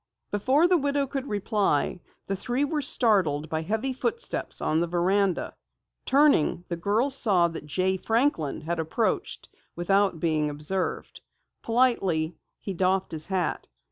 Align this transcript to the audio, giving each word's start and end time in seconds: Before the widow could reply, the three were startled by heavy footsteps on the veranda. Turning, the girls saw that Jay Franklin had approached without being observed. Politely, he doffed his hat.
Before 0.31 0.67
the 0.67 0.79
widow 0.79 1.05
could 1.05 1.27
reply, 1.27 1.99
the 2.25 2.35
three 2.35 2.65
were 2.65 2.81
startled 2.81 3.49
by 3.49 3.61
heavy 3.61 3.93
footsteps 3.93 4.59
on 4.59 4.79
the 4.79 4.87
veranda. 4.87 5.55
Turning, 6.07 6.65
the 6.69 6.75
girls 6.75 7.15
saw 7.15 7.47
that 7.49 7.67
Jay 7.67 7.97
Franklin 7.97 8.61
had 8.61 8.79
approached 8.79 9.47
without 9.75 10.19
being 10.19 10.49
observed. 10.49 11.21
Politely, 11.61 12.35
he 12.59 12.73
doffed 12.73 13.11
his 13.11 13.27
hat. 13.27 13.67